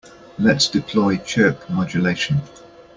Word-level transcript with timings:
Let's 0.39 0.67
deploy 0.67 1.17
chirp 1.17 1.69
modulation. 1.69 2.37